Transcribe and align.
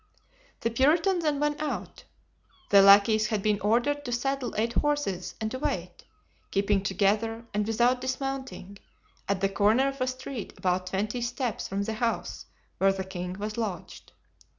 The 0.61 0.71
Puritan 0.71 1.19
then 1.19 1.39
went 1.39 1.61
out. 1.61 2.05
The 2.71 2.81
lackeys 2.81 3.27
had 3.27 3.43
been 3.43 3.59
ordered 3.61 4.03
to 4.05 4.11
saddle 4.11 4.55
eight 4.57 4.73
horses 4.73 5.35
and 5.39 5.51
to 5.51 5.59
wait, 5.59 5.91
keeping 6.49 6.81
together 6.81 7.45
and 7.53 7.67
without 7.67 8.01
dismounting, 8.01 8.79
at 9.29 9.41
the 9.41 9.49
corner 9.49 9.87
of 9.89 10.01
a 10.01 10.07
street 10.07 10.53
about 10.57 10.87
twenty 10.87 11.21
steps 11.21 11.67
from 11.67 11.83
the 11.83 11.93
house 11.93 12.47
where 12.79 12.91
the 12.91 13.03
king 13.03 13.33
was 13.33 13.57
lodged. 13.59 14.11